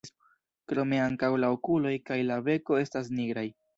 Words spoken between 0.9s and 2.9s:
ankaŭ la okuloj kaj la beko